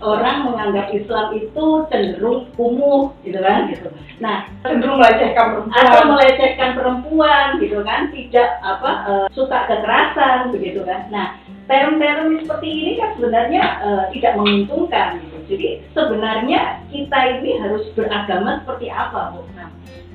orang 0.00 0.44
menganggap 0.44 0.92
Islam 0.92 1.32
itu 1.32 1.66
cenderung 1.88 2.52
kumuh 2.54 3.16
gitu 3.24 3.40
kan 3.40 3.72
gitu. 3.72 3.88
Nah, 4.20 4.48
cenderung 4.64 5.00
melecehkan 5.00 5.46
perempuan 5.52 5.84
atau 5.84 6.04
melecehkan 6.08 6.70
perempuan 6.76 7.46
gitu 7.60 7.78
kan, 7.84 8.00
tidak 8.12 8.48
apa 8.60 8.90
uh, 9.08 9.26
suka 9.32 9.58
kekerasan 9.68 10.52
begitu 10.52 10.84
kan. 10.84 11.08
Nah, 11.08 11.40
term-term 11.66 12.44
seperti 12.44 12.68
ini 12.68 12.92
kan 13.00 13.10
sebenarnya 13.16 13.62
uh, 13.82 14.04
tidak 14.12 14.32
menguntungkan 14.36 15.20
gitu. 15.24 15.36
Jadi 15.56 15.68
sebenarnya 15.94 16.82
kita 16.92 17.18
ini 17.40 17.50
harus 17.62 17.84
beragama 17.96 18.60
seperti 18.64 18.86
apa, 18.92 19.32
Bu? 19.32 19.46
Nah, 19.56 19.68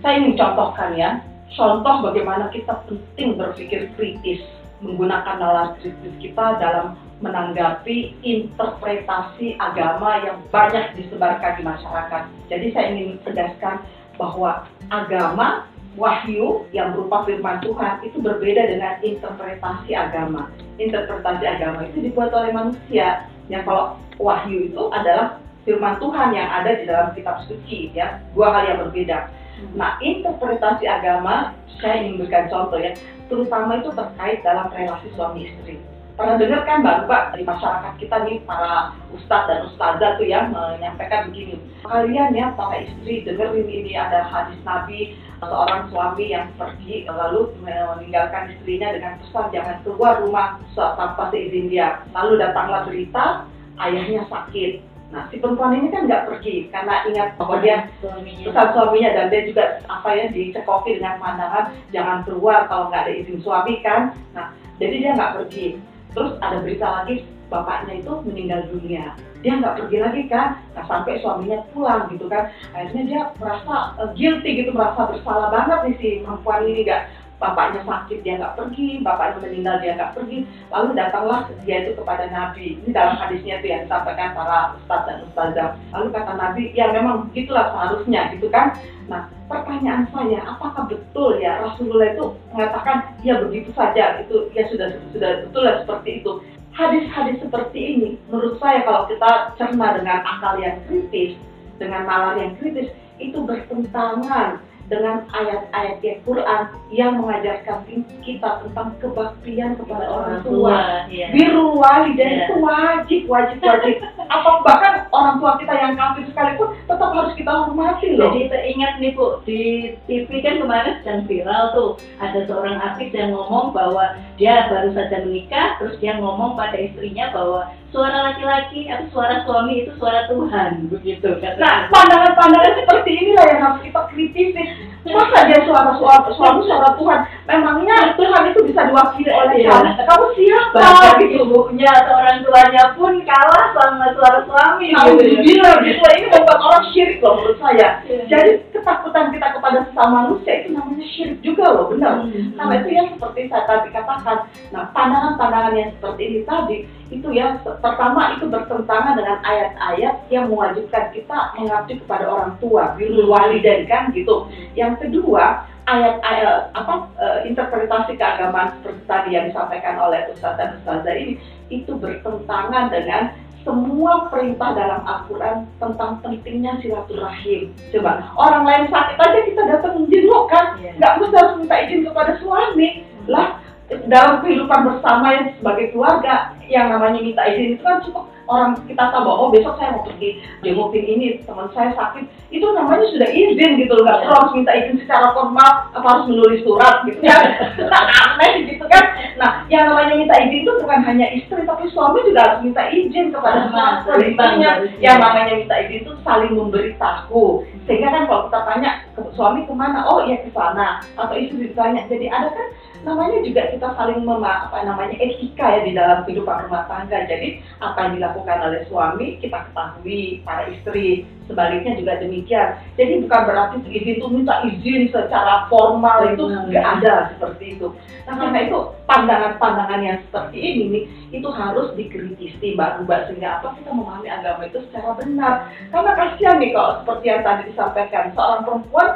saya 0.04 0.22
ingin 0.22 0.38
contohkan 0.38 0.92
ya, 0.94 1.10
contoh 1.58 1.96
bagaimana 2.06 2.54
kita 2.54 2.74
penting 2.86 3.40
berpikir 3.40 3.90
kritis 3.98 4.42
menggunakan 4.82 5.38
nalar 5.38 5.68
kritis 5.78 6.14
kita 6.18 6.58
dalam 6.58 6.98
menanggapi 7.22 8.18
interpretasi 8.26 9.56
agama 9.62 10.26
yang 10.26 10.42
banyak 10.50 10.98
disebarkan 10.98 11.62
di 11.62 11.64
masyarakat. 11.64 12.24
Jadi 12.50 12.68
saya 12.74 12.86
ingin 12.92 13.22
tegaskan 13.22 13.86
bahwa 14.18 14.66
agama 14.90 15.70
wahyu 15.96 16.66
yang 16.74 16.98
berupa 16.98 17.24
firman 17.30 17.62
Tuhan 17.62 18.02
itu 18.02 18.18
berbeda 18.20 18.74
dengan 18.74 18.98
interpretasi 19.06 19.94
agama. 19.94 20.50
Interpretasi 20.82 21.46
agama 21.46 21.86
itu 21.88 22.10
dibuat 22.10 22.34
oleh 22.34 22.52
manusia. 22.52 23.30
Yang 23.48 23.70
kalau 23.70 23.86
wahyu 24.18 24.74
itu 24.74 24.84
adalah 24.90 25.38
firman 25.62 26.02
Tuhan 26.02 26.34
yang 26.34 26.50
ada 26.50 26.72
di 26.74 26.84
dalam 26.90 27.14
kitab 27.14 27.46
suci 27.46 27.94
ya. 27.94 28.18
Dua 28.34 28.50
hal 28.50 28.64
yang 28.66 28.80
berbeda. 28.90 29.30
Nah, 29.78 30.02
interpretasi 30.02 30.90
agama 30.90 31.54
saya 31.78 32.02
ingin 32.02 32.26
berikan 32.26 32.50
contoh 32.50 32.82
ya, 32.82 32.98
terutama 33.30 33.78
itu 33.78 33.94
terkait 33.94 34.42
dalam 34.42 34.74
relasi 34.74 35.10
suami 35.14 35.46
istri 35.50 35.78
pernah 36.16 36.36
dengar 36.38 36.62
kan 36.68 36.84
Mbak 36.84 36.98
Mbak 37.08 37.24
di 37.40 37.44
masyarakat 37.48 37.94
kita 38.00 38.16
nih 38.28 38.38
para 38.44 38.96
ustadz 39.16 39.48
dan 39.48 39.60
ustazah 39.68 40.12
tuh 40.20 40.28
yang 40.28 40.52
menyampaikan 40.52 41.32
begini. 41.32 41.58
Kalian 41.82 42.36
ya 42.36 42.52
para 42.54 42.84
istri 42.84 43.24
dengerin 43.24 43.68
ini 43.68 43.96
ada 43.96 44.28
hadis 44.28 44.60
Nabi 44.68 45.16
seorang 45.42 45.90
suami 45.90 46.30
yang 46.30 46.48
pergi 46.56 47.10
lalu 47.10 47.50
meninggalkan 47.66 48.54
istrinya 48.54 48.94
dengan 48.94 49.18
pesan 49.24 49.50
jangan 49.50 49.78
keluar 49.82 50.22
rumah 50.22 50.62
tanpa 50.78 51.34
seizin 51.34 51.72
dia. 51.72 52.06
Lalu 52.14 52.38
datanglah 52.38 52.86
berita 52.86 53.48
ayahnya 53.82 54.28
sakit. 54.30 54.92
Nah, 55.12 55.28
si 55.28 55.44
perempuan 55.44 55.76
ini 55.76 55.92
kan 55.92 56.08
nggak 56.08 56.24
pergi 56.24 56.72
karena 56.72 57.04
ingat 57.04 57.36
bahwa 57.36 57.60
dia 57.60 57.84
pesan 58.00 58.68
suaminya 58.72 59.12
dan 59.12 59.28
dia 59.28 59.44
juga 59.44 59.84
apa 59.92 60.08
ya 60.16 60.32
dicekoki 60.32 61.04
dengan 61.04 61.20
pandangan 61.20 61.76
jangan 61.92 62.24
keluar 62.24 62.64
kalau 62.72 62.88
nggak 62.88 63.04
ada 63.10 63.14
izin 63.20 63.44
suami 63.44 63.84
kan. 63.84 64.16
Nah, 64.32 64.56
jadi 64.80 64.96
dia 65.04 65.12
nggak 65.20 65.36
pergi 65.36 65.91
terus 66.12 66.36
ada 66.44 66.60
berita 66.64 66.88
lagi 66.88 67.24
bapaknya 67.52 68.00
itu 68.00 68.12
meninggal 68.24 68.64
dunia. 68.72 69.16
Dia 69.44 69.60
nggak 69.60 69.76
pergi 69.84 69.98
lagi 70.00 70.22
kan? 70.32 70.50
Nah 70.78 70.84
sampai 70.88 71.20
suaminya 71.20 71.60
pulang 71.76 72.08
gitu 72.14 72.32
kan. 72.32 72.48
Akhirnya 72.72 73.04
dia 73.04 73.22
merasa 73.42 73.76
uh, 74.00 74.10
guilty 74.16 74.64
gitu 74.64 74.72
merasa 74.72 75.12
bersalah 75.12 75.52
banget 75.52 75.80
nih 75.84 75.96
si 76.00 76.10
perempuan 76.24 76.64
ini 76.64 76.88
nggak 76.88 77.04
bapaknya 77.42 77.82
sakit 77.82 78.22
dia 78.22 78.38
nggak 78.38 78.54
pergi, 78.54 79.02
bapaknya 79.02 79.38
meninggal 79.42 79.76
dia 79.82 79.98
nggak 79.98 80.14
pergi, 80.14 80.46
lalu 80.70 80.90
datanglah 80.94 81.50
dia 81.66 81.78
itu 81.82 81.98
kepada 81.98 82.30
Nabi. 82.30 82.78
Ini 82.86 82.90
dalam 82.94 83.18
hadisnya 83.18 83.58
itu 83.58 83.68
yang 83.74 83.82
disampaikan 83.90 84.38
para 84.38 84.78
ustadz 84.78 85.08
dan 85.10 85.18
ustazah. 85.26 85.70
Lalu 85.90 86.08
kata 86.14 86.34
Nabi, 86.38 86.64
ya 86.78 86.94
memang 86.94 87.34
gitulah 87.34 87.74
seharusnya 87.74 88.30
gitu 88.38 88.48
kan. 88.54 88.78
Nah 89.10 89.26
pertanyaan 89.50 90.06
saya, 90.14 90.40
apakah 90.46 90.86
betul 90.86 91.42
ya 91.42 91.58
Rasulullah 91.66 92.14
itu 92.14 92.26
mengatakan 92.54 93.18
ya 93.26 93.42
begitu 93.42 93.74
saja 93.74 94.22
itu 94.22 94.48
ya 94.54 94.70
sudah 94.70 94.94
sudah 95.10 95.50
betul 95.50 95.62
lah 95.66 95.76
seperti 95.82 96.22
itu. 96.22 96.32
Hadis-hadis 96.72 97.44
seperti 97.44 97.80
ini 97.84 98.10
menurut 98.32 98.56
saya 98.62 98.86
kalau 98.88 99.04
kita 99.10 99.58
cerna 99.60 99.98
dengan 100.00 100.24
akal 100.24 100.56
yang 100.62 100.80
kritis, 100.88 101.36
dengan 101.76 102.08
nalar 102.08 102.40
yang 102.40 102.56
kritis 102.62 102.94
itu 103.20 103.38
bertentangan 103.44 104.64
dengan 104.92 105.24
ayat-ayat 105.32 106.04
Al-Quran 106.04 106.62
yang 106.92 107.24
mengajarkan 107.24 107.88
kita 108.20 108.50
tentang 108.68 108.92
kebaktian 109.00 109.80
kepada 109.80 110.06
orang 110.12 110.44
tua. 110.44 111.08
Iya. 111.08 111.32
Biru 111.32 111.80
wali 111.80 112.20
dan 112.20 112.28
iya. 112.28 112.40
itu 112.44 112.56
wajib, 112.60 113.22
wajib, 113.32 113.58
wajib. 113.64 113.96
Apa 114.32 114.64
bahkan 114.64 114.94
orang 115.12 115.44
tua 115.44 115.60
kita 115.60 115.74
yang 115.76 116.00
kafir 116.00 116.24
sekalipun 116.32 116.72
tetap 116.88 117.12
harus 117.12 117.36
kita 117.36 117.52
hormati 117.52 118.16
loh. 118.16 118.32
Jadi 118.32 118.48
teringat 118.48 118.94
nih 119.04 119.12
Bu, 119.12 119.44
di 119.44 119.62
TV 120.08 120.40
kan 120.40 120.64
kemarin 120.64 121.04
sedang 121.04 121.28
viral 121.28 121.64
tuh 121.76 121.90
ada 122.24 122.40
seorang 122.48 122.80
artis 122.80 123.12
yang 123.12 123.36
ngomong 123.36 123.76
bahwa 123.76 124.16
dia 124.40 124.72
baru 124.72 124.96
saja 124.96 125.20
menikah, 125.28 125.76
terus 125.84 126.00
dia 126.00 126.16
ngomong 126.16 126.56
pada 126.56 126.80
istrinya 126.80 127.28
bahwa 127.36 127.76
suara 127.92 128.32
laki-laki 128.32 128.88
atau 128.88 129.06
suara 129.12 129.44
suami 129.44 129.84
itu 129.84 129.92
suara 130.00 130.26
Tuhan 130.32 130.88
begitu 130.88 131.28
kan 131.44 131.60
nah 131.60 131.92
pandangan-pandangan 131.92 132.74
seperti 132.80 133.10
inilah 133.20 133.46
yang 133.52 133.60
harus 133.68 133.80
kita 133.84 134.02
kritisi 134.16 134.64
masa 135.10 135.50
dia 135.50 135.60
suara 135.66 135.98
suami 135.98 136.30
suami 136.38 136.62
suara 136.70 136.94
Tuhan 136.94 137.20
memangnya 137.50 138.14
Tuhan 138.14 138.54
itu 138.54 138.60
bisa 138.70 138.86
diwakili 138.86 139.34
oleh 139.34 139.58
iya. 139.58 139.98
kamu 139.98 140.26
siapa 140.38 140.78
Bahkan 140.78 141.14
gitu 141.26 141.42
ibunya 141.42 141.90
atau 141.90 142.22
orang 142.22 142.46
tuanya 142.46 142.84
pun 142.94 143.14
kalah 143.26 143.66
sama 143.74 144.14
suara 144.14 144.40
suami 144.46 144.94
nah, 144.94 145.10
gitu 145.10 145.58
ya. 145.58 145.82
gitu 145.82 146.06
ini 146.06 146.26
membuat 146.30 146.60
orang 146.62 146.86
syirik 146.94 147.18
loh 147.18 147.42
menurut 147.42 147.58
saya 147.58 148.06
iya. 148.06 148.24
jadi 148.30 148.52
ketakutan 148.70 149.34
kita 149.34 149.48
kepada 149.58 149.78
sesama 149.90 150.30
manusia 150.30 150.54
namanya 151.02 151.18
syirik 151.18 151.40
juga 151.42 151.66
loh 151.74 151.86
benar 151.90 152.14
hmm. 152.30 152.54
karena 152.54 152.74
itu 152.78 152.90
ya 152.94 153.04
seperti 153.10 153.42
saya 153.50 153.64
tadi 153.66 153.90
katakan 153.90 154.38
nah 154.70 154.84
pandangan-pandangan 154.94 155.74
yang 155.74 155.90
seperti 155.98 156.22
ini 156.22 156.40
tadi 156.46 156.78
itu 157.12 157.28
ya 157.34 157.60
pertama 157.60 158.38
itu 158.38 158.46
bertentangan 158.48 159.18
dengan 159.20 159.42
ayat-ayat 159.44 160.16
yang 160.32 160.48
mewajibkan 160.48 161.12
kita 161.12 161.52
mengabdi 161.60 162.00
kepada 162.00 162.24
orang 162.24 162.56
tua, 162.64 162.96
wali 162.96 163.28
walidain 163.28 163.84
kan 163.84 164.16
gitu. 164.16 164.48
Yang 164.80 165.04
kedua, 165.04 165.68
ayat-ayat 165.92 166.72
apa 166.72 167.12
uh, 167.20 167.40
interpretasi 167.44 168.16
keagamaan 168.16 168.80
seperti 168.80 169.04
tadi 169.12 169.30
yang 169.36 169.52
disampaikan 169.52 170.00
oleh 170.00 170.24
Ustaz 170.32 170.56
dan 170.56 170.80
Ustazah 170.80 171.16
ini 171.20 171.36
itu 171.68 171.92
bertentangan 172.00 172.88
dengan 172.96 173.36
semua 173.62 174.28
perintah 174.34 174.74
dalam 174.74 175.02
Al-Quran 175.06 175.70
tentang 175.78 176.18
pentingnya 176.26 176.82
silaturahim. 176.82 177.70
Coba, 177.94 178.34
orang 178.38 178.64
lain 178.66 178.86
sakit 178.90 179.18
aja 179.18 179.40
kita 179.46 179.62
datang 179.70 179.94
menjenguk 180.02 180.46
kan, 180.50 180.78
yeah. 180.82 180.94
nggak 180.98 181.14
mesti 181.22 181.36
harus 181.38 181.56
minta 181.62 181.76
izin 181.86 182.02
kepada 182.10 182.32
suami. 182.42 182.90
Lah, 183.30 183.62
dalam 184.08 184.40
kehidupan 184.40 184.80
bersama 184.88 185.26
yang 185.36 185.46
sebagai 185.60 185.92
keluarga, 185.92 186.56
yang 186.72 186.88
namanya 186.88 187.20
minta 187.20 187.44
izin 187.44 187.76
itu 187.76 187.84
kan 187.84 188.00
cukup. 188.04 188.32
Orang 188.52 188.76
kita 188.84 189.16
tahu 189.16 189.24
bahwa 189.24 189.48
oh 189.48 189.50
besok 189.54 189.80
saya 189.80 189.96
mau 189.96 190.04
pergi 190.04 190.44
jengukin 190.60 191.08
ini 191.08 191.40
teman 191.48 191.72
saya 191.72 191.96
sakit. 191.96 192.28
Itu 192.52 192.68
namanya 192.76 193.08
sudah 193.08 193.30
izin 193.32 193.80
gitu 193.80 193.96
loh 193.96 194.04
nggak 194.04 194.28
perlu 194.28 194.36
harus 194.36 194.54
minta 194.60 194.74
izin 194.76 195.00
secara 195.00 195.32
formal 195.32 195.88
apa 195.96 196.04
harus 196.04 196.26
menulis 196.28 196.60
surat 196.68 197.00
gitu 197.08 197.24
kan. 197.24 197.48
Aneh 198.28 198.68
gitu 198.68 198.84
kan. 198.92 199.04
Nah 199.40 199.64
yang 199.72 199.88
namanya 199.88 200.20
minta 200.20 200.36
izin 200.36 200.68
itu 200.68 200.72
bukan 200.84 201.00
hanya 201.00 201.32
istri 201.32 201.64
tapi 201.64 201.88
suami 201.96 202.28
juga 202.28 202.40
harus 202.44 202.60
minta 202.60 202.84
izin 202.92 203.32
kepada 203.32 203.72
istrinya. 204.20 204.72
yang 205.00 205.18
namanya 205.24 205.56
minta 205.56 205.76
izin 205.88 206.04
itu 206.04 206.12
saling 206.28 206.52
memberitahu. 206.52 207.64
Sehingga 207.88 208.12
kan 208.12 208.28
kalau 208.28 208.52
kita 208.52 208.60
tanya 208.68 208.92
ke 209.16 209.22
suami 209.32 209.64
ke 209.64 209.74
mana, 209.74 210.04
oh 210.06 210.28
iya 210.28 210.44
ke 210.44 210.52
sana, 210.52 211.00
atau 211.16 211.36
istri 211.40 211.72
ditanya. 211.72 212.04
Jadi 212.12 212.28
ada 212.28 212.52
kan 212.52 212.68
namanya 213.02 213.42
juga 213.42 213.62
kita 213.74 213.88
saling 213.98 214.22
mema, 214.22 214.70
apa 214.70 214.86
namanya 214.86 215.18
etika 215.18 215.80
ya 215.80 215.82
di 215.82 215.92
dalam 215.98 216.22
kehidupan 216.26 216.70
rumah 216.70 216.86
tangga. 216.86 217.26
Jadi 217.26 217.62
apa 217.82 217.98
yang 218.08 218.14
dilakukan 218.22 218.58
oleh 218.62 218.82
suami 218.86 219.42
kita 219.42 219.58
ketahui 219.70 220.46
para 220.46 220.70
istri, 220.70 221.26
sebaliknya 221.50 221.98
juga 221.98 222.22
demikian. 222.22 222.78
Jadi 222.96 223.26
bukan 223.26 223.42
berarti 223.50 223.76
izin 223.90 224.18
itu 224.22 224.28
minta 224.30 224.56
izin 224.64 225.10
secara 225.10 225.66
formal 225.68 226.30
itu 226.30 226.44
nggak 226.46 226.88
ada 227.02 227.34
seperti 227.36 227.78
itu. 227.78 227.88
Nah 228.30 228.34
karena 228.38 228.58
itu 228.70 228.78
pandangan-pandangan 229.10 230.02
yang 230.06 230.18
seperti 230.30 230.58
ini 230.62 230.84
nih 230.88 231.04
itu 231.42 231.48
harus 231.50 231.92
dikritisi 231.98 232.78
mbak 232.78 233.02
Ruba 233.02 233.26
sehingga 233.28 233.60
apa 233.60 233.76
kita 233.82 233.90
memahami 233.92 234.30
agama 234.30 234.62
itu 234.70 234.80
secara 234.90 235.18
benar. 235.18 235.54
Karena 235.90 236.12
kasihan 236.14 236.62
nih 236.62 236.72
kalau 236.72 236.92
seperti 237.02 237.26
yang 237.28 237.42
tadi 237.42 237.62
disampaikan 237.74 238.26
seorang 238.38 238.62
perempuan, 238.62 239.10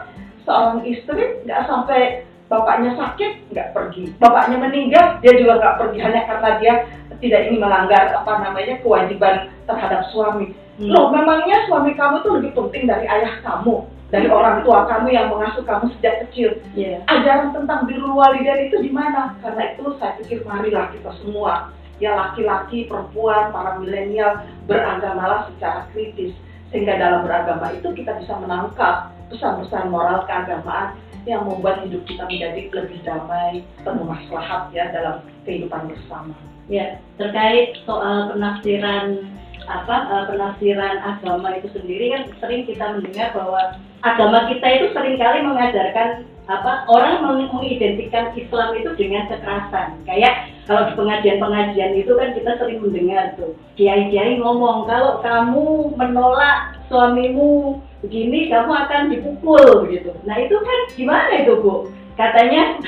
seorang 0.43 0.79
istri 0.83 1.23
nggak 1.45 1.63
sampai 1.69 2.25
bapaknya 2.45 2.93
sakit 2.93 3.49
nggak 3.49 3.71
pergi, 3.73 4.13
bapaknya 4.21 4.57
meninggal 4.61 5.05
dia 5.21 5.33
juga 5.33 5.57
nggak 5.57 5.77
pergi 5.81 5.99
hanya 6.01 6.21
karena 6.29 6.49
dia 6.61 6.73
tidak 7.17 7.41
ingin 7.49 7.61
melanggar 7.63 8.03
apa 8.13 8.31
namanya 8.43 8.75
kewajiban 8.85 9.49
terhadap 9.65 10.05
suami. 10.13 10.53
Hmm. 10.75 10.91
Loh, 10.91 11.07
memangnya 11.09 11.65
suami 11.71 11.95
kamu 11.95 12.21
itu 12.21 12.29
lebih 12.35 12.51
penting 12.51 12.83
dari 12.85 13.07
ayah 13.07 13.39
kamu, 13.41 13.87
dari 14.11 14.27
orang 14.27 14.61
tua 14.67 14.83
kamu 14.85 15.07
yang 15.15 15.31
mengasuh 15.31 15.63
kamu 15.63 15.87
sejak 15.97 16.27
kecil. 16.27 16.59
Yeah. 16.75 16.99
Ajaran 17.07 17.55
tentang 17.55 17.87
biru 17.87 18.11
walidain 18.11 18.67
itu 18.67 18.83
di 18.83 18.91
mana? 18.91 19.39
Karena 19.39 19.71
itu 19.71 19.95
saya 19.97 20.19
pikir 20.19 20.43
marilah 20.43 20.91
kita 20.91 21.15
semua, 21.23 21.71
ya 22.03 22.11
laki-laki, 22.11 22.91
perempuan, 22.91 23.55
para 23.55 23.79
milenial 23.79 24.43
beragamalah 24.67 25.47
secara 25.55 25.87
kritis 25.95 26.35
sehingga 26.75 26.99
dalam 26.99 27.23
beragama 27.23 27.71
itu 27.71 27.87
kita 27.95 28.19
bisa 28.19 28.35
menangkap 28.35 29.14
pesan-pesan 29.31 29.89
moral 29.89 30.23
keagamaan 30.29 30.97
yang 31.25 31.41
membuat 31.45 31.81
hidup 31.85 32.05
kita 32.05 32.23
menjadi 32.29 32.61
lebih 32.69 32.99
damai, 33.01 33.65
penuh 33.81 34.05
maslahat 34.05 34.69
ya 34.71 34.93
dalam 34.93 35.25
kehidupan 35.43 35.89
bersama. 35.89 36.33
Ya, 36.69 37.01
terkait 37.17 37.77
soal 37.85 38.33
penafsiran 38.33 39.25
apa 39.65 39.95
uh, 40.13 40.23
penafsiran 40.29 41.01
agama 41.01 41.57
itu 41.57 41.73
sendiri 41.73 42.13
kan 42.13 42.23
sering 42.37 42.69
kita 42.69 42.85
mendengar 42.97 43.33
bahwa 43.33 43.81
agama 44.05 44.45
kita 44.53 44.67
itu 44.77 44.87
sering 44.93 45.17
kali 45.17 45.41
mengajarkan 45.41 46.29
apa 46.45 46.85
orang 46.85 47.25
mengidentikan 47.25 48.29
Islam 48.37 48.77
itu 48.77 48.93
dengan 48.93 49.25
kekerasan 49.33 50.05
kayak 50.05 50.53
kalau 50.69 50.85
di 50.89 50.93
pengajian-pengajian 50.93 51.97
itu 51.97 52.13
kan 52.13 52.29
kita 52.37 52.51
sering 52.61 52.85
mendengar 52.85 53.33
tuh 53.33 53.57
kiai-kiai 53.73 54.37
ngomong 54.37 54.85
kalau 54.85 55.25
kamu 55.25 55.89
menolak 55.97 56.77
suamimu 56.85 57.81
begini 58.05 58.53
kamu 58.53 58.71
akan 58.71 59.01
dipukul 59.09 59.89
begitu. 59.89 60.13
Nah 60.29 60.37
itu 60.37 60.55
kan 60.61 60.79
gimana 60.93 61.31
itu 61.41 61.57
bu? 61.57 61.89
Katanya 62.15 62.79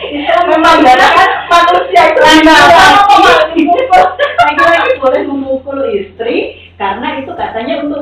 Islam 0.00 0.44
memanggarkan 0.56 1.28
manusia 1.50 2.02
itu 2.08 2.20
dipukul 3.58 4.06
lagi-lagi 4.16 4.92
boleh 4.96 5.22
memukul 5.28 5.78
istri 5.92 6.56
karena 6.80 7.20
itu 7.20 7.30
katanya 7.36 7.84
untuk 7.84 8.00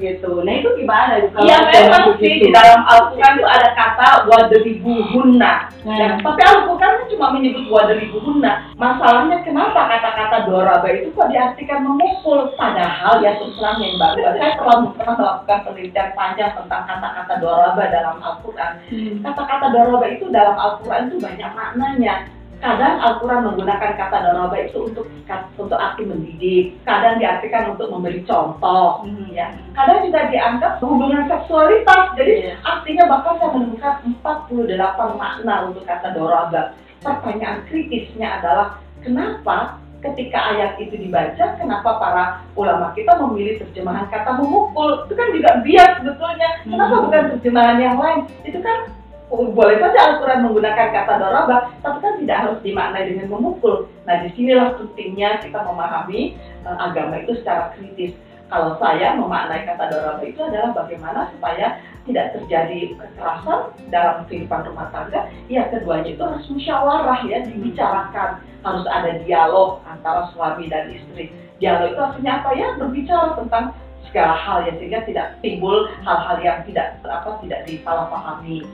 begitu. 0.00 0.32
Nah 0.40 0.52
itu 0.56 0.68
gimana? 0.80 1.12
Iya 1.20 1.56
memang 1.68 2.16
sih 2.16 2.32
di 2.40 2.48
dalam 2.48 2.88
Al-Quran 2.88 3.36
itu 3.36 3.44
ada 3.44 3.68
kata 3.76 4.08
wadribuhunna. 4.24 5.54
Nah. 5.84 5.96
Ya, 6.00 6.16
tapi 6.16 6.40
Al-Quran 6.40 6.80
kan 6.80 7.04
cuma 7.12 7.26
menyebut 7.36 7.68
wadribuhunna. 7.68 8.72
Masalahnya 8.80 9.44
kenapa 9.44 9.84
kata-kata 9.84 10.48
doraba 10.48 10.88
itu 10.88 11.12
kok 11.12 11.28
diartikan 11.28 11.84
memukul? 11.84 12.48
Padahal 12.56 13.20
ya 13.20 13.36
terus 13.36 13.60
terang 13.60 13.76
yang 13.84 14.00
baru. 14.00 14.40
Saya 14.40 14.56
pernah, 14.56 14.88
pernah 14.96 15.14
melakukan 15.20 15.58
penelitian 15.68 16.08
panjang 16.16 16.52
tentang 16.56 16.82
kata-kata 16.88 17.34
doraba 17.44 17.82
dalam 17.92 18.16
Al-Quran. 18.24 18.72
Hmm. 18.88 19.14
Kata-kata 19.20 19.66
doraba 19.68 20.06
itu 20.08 20.24
dalam 20.32 20.56
Al-Quran 20.56 21.12
itu 21.12 21.16
banyak 21.20 21.50
maknanya 21.52 22.39
kadang 22.60 23.00
Al-Quran 23.00 23.40
menggunakan 23.48 23.96
kata 23.96 24.16
daraba 24.20 24.56
itu 24.60 24.92
untuk 24.92 25.08
untuk 25.56 25.78
arti 25.80 26.04
mendidik, 26.04 26.76
kadang 26.84 27.16
diartikan 27.16 27.72
untuk 27.74 27.88
memberi 27.88 28.20
contoh, 28.28 29.02
hmm. 29.08 29.32
ya. 29.32 29.48
Kadang 29.72 30.04
juga 30.04 30.28
dianggap 30.28 30.72
hubungan 30.84 31.24
seksualitas. 31.26 32.14
Jadi 32.20 32.52
yeah. 32.52 32.56
artinya 32.62 33.04
bahkan 33.08 33.40
saya 33.40 33.50
menemukan 33.56 33.94
48 34.20 35.20
makna 35.20 35.54
untuk 35.72 35.82
kata 35.88 36.08
daraba. 36.12 36.62
Pertanyaan 37.00 37.64
kritisnya 37.64 38.44
adalah 38.44 38.76
kenapa 39.00 39.80
ketika 40.04 40.52
ayat 40.56 40.76
itu 40.80 40.96
dibaca, 41.00 41.56
kenapa 41.56 41.90
para 41.96 42.24
ulama 42.56 42.92
kita 42.92 43.16
memilih 43.24 43.60
terjemahan 43.64 44.04
kata 44.12 44.36
memukul? 44.36 45.08
Itu 45.08 45.16
kan 45.16 45.28
juga 45.32 45.50
bias 45.64 45.92
sebetulnya. 46.04 46.50
Kenapa 46.68 46.94
hmm. 46.96 47.04
bukan 47.08 47.22
terjemahan 47.36 47.78
yang 47.80 47.96
lain? 47.96 48.20
Itu 48.44 48.60
kan 48.60 48.99
boleh 49.30 49.78
saja 49.78 49.98
Al-Quran 50.10 50.42
menggunakan 50.42 50.90
kata 50.90 51.14
daraba, 51.22 51.70
tapi 51.86 51.98
kan 52.02 52.14
tidak 52.18 52.38
harus 52.42 52.58
dimaknai 52.66 53.14
dengan 53.14 53.30
memukul. 53.30 53.86
Nah, 54.02 54.26
di 54.26 54.34
sinilah 54.34 54.74
pentingnya 54.74 55.38
kita 55.38 55.62
memahami 55.62 56.34
uh, 56.66 56.90
agama 56.90 57.22
itu 57.22 57.38
secara 57.38 57.70
kritis. 57.78 58.10
Kalau 58.50 58.74
saya 58.82 59.14
memaknai 59.14 59.62
kata 59.62 59.86
daraba 59.86 60.22
itu 60.26 60.42
adalah 60.42 60.74
bagaimana 60.74 61.30
supaya 61.30 61.78
tidak 62.10 62.34
terjadi 62.34 62.98
kekerasan 62.98 63.70
dalam 63.94 64.26
kehidupan 64.26 64.66
rumah 64.66 64.90
tangga, 64.90 65.30
ya 65.46 65.70
keduanya 65.70 66.10
itu 66.10 66.22
harus 66.26 66.46
musyawarah 66.50 67.20
ya, 67.30 67.38
dibicarakan. 67.46 68.42
Harus 68.60 68.84
ada 68.90 69.16
dialog 69.24 69.80
antara 69.88 70.28
suami 70.34 70.68
dan 70.68 70.90
istri. 70.90 71.32
Dialog 71.62 71.96
itu 71.96 72.00
artinya 72.02 72.32
apa 72.42 72.50
ya? 72.58 72.68
Berbicara 72.76 73.38
tentang 73.38 73.72
segala 74.10 74.34
hal 74.34 74.66
ya 74.66 74.74
sehingga 74.74 75.06
tidak 75.06 75.38
timbul 75.38 75.86
hal-hal 76.02 76.36
yang 76.42 76.58
tidak 76.66 76.98
apa 77.06 77.38
tidak 77.46 77.62
disalahpahami. 77.64 78.66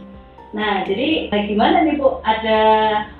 Nah, 0.56 0.88
jadi 0.88 1.28
bagaimana 1.28 1.84
nih 1.84 2.00
Bu, 2.00 2.16
ada 2.24 2.60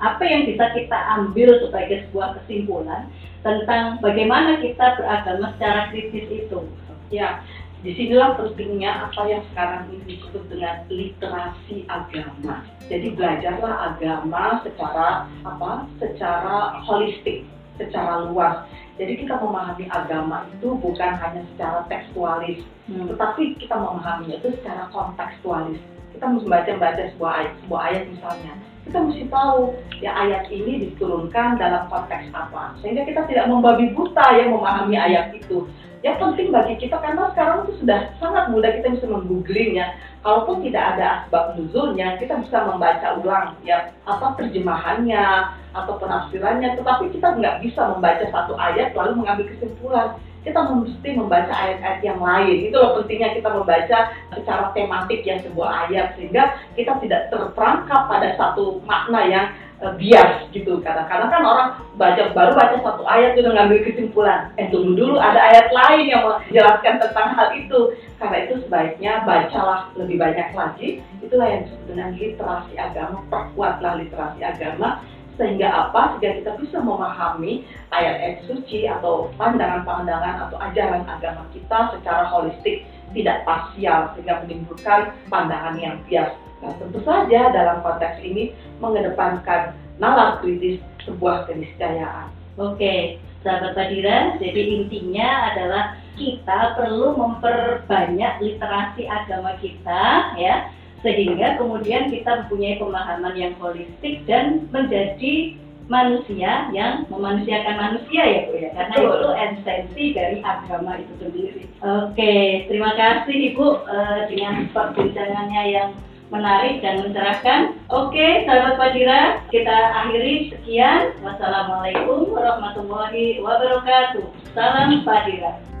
apa 0.01 0.23
yang 0.25 0.49
bisa 0.49 0.73
kita 0.73 0.97
ambil 1.21 1.61
sebagai 1.61 2.09
sebuah 2.09 2.41
kesimpulan 2.41 3.13
tentang 3.45 4.01
bagaimana 4.01 4.57
kita 4.57 4.97
beragama 4.97 5.53
secara 5.53 5.93
kritis 5.93 6.25
itu? 6.33 6.65
Ya, 7.13 7.45
di 7.85 7.93
sinilah 7.93 8.41
pentingnya 8.41 9.05
apa 9.05 9.21
yang 9.29 9.45
sekarang 9.53 9.85
ini 9.93 10.17
disebut 10.17 10.49
dengan 10.49 10.81
literasi 10.89 11.85
agama. 11.85 12.65
Jadi 12.89 13.13
belajarlah 13.13 13.93
agama 13.93 14.65
secara 14.65 15.29
apa? 15.45 15.85
Secara 16.01 16.81
holistik, 16.89 17.45
secara 17.77 18.25
luas. 18.25 18.65
Jadi 18.97 19.13
kita 19.13 19.37
memahami 19.37 19.85
agama 19.93 20.49
itu 20.57 20.73
bukan 20.73 21.13
hanya 21.21 21.45
secara 21.53 21.85
tekstualis, 21.85 22.65
hmm. 22.89 23.13
tetapi 23.13 23.61
kita 23.61 23.77
memahaminya 23.77 24.41
itu 24.41 24.57
secara 24.57 24.89
kontekstualis 24.89 25.77
kita 26.17 26.33
mesti 26.33 26.49
baca-baca 26.49 27.03
sebuah 27.13 27.31
ayat, 27.37 27.53
sebuah 27.61 27.81
ayat 27.93 28.03
misalnya, 28.09 28.53
kita 28.89 28.97
mesti 29.05 29.23
tahu 29.29 29.59
ya 30.01 30.11
ayat 30.17 30.49
ini 30.49 30.73
diturunkan 30.89 31.61
dalam 31.61 31.85
konteks 31.93 32.33
apa, 32.33 32.73
sehingga 32.81 33.05
kita 33.05 33.29
tidak 33.29 33.45
membabi 33.45 33.93
buta 33.93 34.25
ya 34.33 34.49
memahami 34.49 34.97
ayat 34.97 35.37
itu. 35.37 35.69
Ya 36.01 36.17
penting 36.17 36.53
bagi 36.53 36.77
kita 36.77 36.97
karena 37.01 37.29
sekarang 37.33 37.65
itu 37.65 37.85
sudah 37.85 38.13
sangat 38.17 38.49
mudah 38.49 38.69
kita 38.69 38.97
bisa 38.97 39.05
menggooglingnya. 39.09 39.97
Kalaupun 40.21 40.65
tidak 40.65 40.97
ada 40.97 41.05
asbab 41.21 41.57
nuzulnya, 41.57 42.17
kita 42.21 42.37
bisa 42.41 42.65
membaca 42.65 43.17
ulang 43.17 43.57
ya 43.65 43.93
apa 44.05 44.37
terjemahannya 44.37 45.25
atau 45.73 45.93
penafsirannya. 45.97 46.77
Tetapi 46.77 47.13
kita 47.13 47.37
nggak 47.37 47.65
bisa 47.65 47.93
membaca 47.93 48.25
satu 48.29 48.53
ayat 48.57 48.93
lalu 48.93 49.25
mengambil 49.25 49.45
kesimpulan 49.53 50.17
kita 50.47 50.63
mesti 50.63 51.09
membaca 51.11 51.51
ayat-ayat 51.51 51.99
yang 51.99 52.19
lain. 52.23 52.71
Itu 52.71 52.79
loh 52.79 52.95
pentingnya 52.95 53.35
kita 53.35 53.49
membaca 53.51 53.97
secara 54.31 54.71
tematik 54.71 55.21
yang 55.27 55.43
sebuah 55.43 55.91
ayat 55.91 56.15
sehingga 56.15 56.55
kita 56.79 56.95
tidak 57.03 57.27
terperangkap 57.27 58.07
pada 58.07 58.31
satu 58.39 58.79
makna 58.87 59.27
yang 59.27 59.45
uh, 59.83 59.91
bias 59.99 60.47
gitu. 60.55 60.79
Kadang-kadang 60.79 61.27
kan 61.27 61.43
orang 61.43 61.69
baca 61.99 62.31
baru 62.31 62.51
baca 62.55 62.75
satu 62.79 63.03
ayat 63.03 63.35
sudah 63.35 63.51
ngambil 63.51 63.79
kesimpulan. 63.83 64.55
Eh 64.55 64.71
tunggu 64.71 64.95
dulu 64.95 65.19
ada 65.19 65.39
ayat 65.51 65.67
lain 65.75 66.05
yang 66.07 66.23
menjelaskan 66.23 66.95
tentang 67.03 67.27
hal 67.35 67.51
itu. 67.51 67.79
Karena 68.17 68.37
itu 68.49 68.53
sebaiknya 68.65 69.27
bacalah 69.27 69.93
lebih 69.99 70.17
banyak 70.17 70.49
lagi. 70.55 71.03
Itulah 71.21 71.47
yang 71.51 71.61
disebut 71.67 71.85
dengan 71.91 72.09
literasi 72.15 72.73
agama. 72.79 73.19
Perkuatlah 73.29 73.93
literasi 73.99 74.39
agama 74.41 75.03
sehingga 75.37 75.69
apa? 75.69 76.17
Sehingga 76.17 76.41
kita 76.43 76.51
bisa 76.59 76.77
memahami 76.81 77.63
ayat-ayat 77.93 78.43
suci 78.49 78.89
atau 78.89 79.29
pandangan-pandangan 79.37 80.49
atau 80.49 80.57
ajaran 80.59 81.05
agama 81.05 81.45
kita 81.53 81.93
secara 81.95 82.27
holistik, 82.27 82.83
tidak 83.13 83.45
parsial 83.47 84.11
sehingga 84.13 84.43
menimbulkan 84.43 85.15
pandangan 85.31 85.77
yang 85.79 85.95
bias. 86.09 86.35
Nah, 86.59 86.73
tentu 86.81 86.99
saja 87.05 87.53
dalam 87.53 87.85
konteks 87.85 88.17
ini 88.25 88.51
mengedepankan 88.81 89.77
nalar 90.01 90.41
kritis 90.41 90.81
sebuah 91.05 91.45
keniscayaan. 91.45 92.33
Oke, 92.57 93.21
sahabat 93.45 93.77
Badira, 93.77 94.41
jadi 94.41 94.61
intinya 94.81 95.53
adalah 95.53 95.83
kita 96.17 96.73
perlu 96.73 97.13
memperbanyak 97.13 98.41
literasi 98.41 99.05
agama 99.05 99.53
kita 99.61 100.33
ya 100.41 100.73
sehingga 101.05 101.61
kemudian 101.61 102.09
kita 102.09 102.45
mempunyai 102.45 102.81
pemahaman 102.81 103.35
yang 103.37 103.53
holistik 103.61 104.25
dan 104.25 104.65
menjadi 104.73 105.53
manusia 105.87 106.67
yang 106.75 107.07
memanusiakan 107.07 107.75
manusia 107.79 108.23
ya 108.27 108.41
Bu 108.51 108.59
ya 108.59 108.69
karena 108.75 108.95
Betul. 108.99 109.07
itu 109.07 109.29
esensi 109.39 110.03
dari 110.11 110.37
agama 110.43 110.99
itu 110.99 111.13
sendiri. 111.23 111.63
Oke, 111.79 112.35
terima 112.67 112.91
kasih 112.99 113.55
Ibu 113.55 113.67
eh, 113.87 114.19
dengan 114.27 114.67
perbincangannya 114.75 115.63
yang 115.71 115.89
menarik 116.27 116.83
dan 116.83 117.07
mencerahkan. 117.07 117.79
Oke, 117.87 118.43
sahabat 118.43 118.75
Fadira, 118.75 119.39
kita 119.47 119.77
akhiri 120.03 120.51
sekian. 120.51 121.15
Wassalamualaikum 121.23 122.35
warahmatullahi 122.35 123.39
wabarakatuh. 123.39 124.27
Salam 124.51 125.07
Fadira. 125.07 125.76